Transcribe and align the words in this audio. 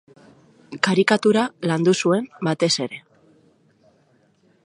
Karikatura 0.87 1.43
landu 1.71 1.93
zuen 2.05 2.27
batez 2.49 2.71
ere. 2.87 3.01